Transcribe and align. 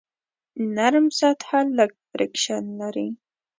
نرم 0.75 1.07
سطحه 1.19 1.59
لږ 1.77 1.91
فریکشن 2.09 2.63
لري. 2.79 3.07